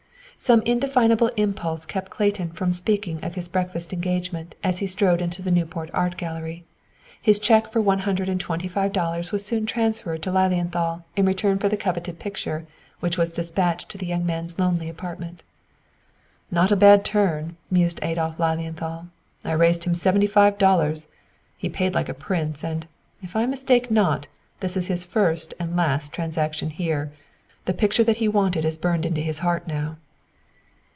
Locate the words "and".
8.27-8.41, 22.63-22.87, 25.59-25.77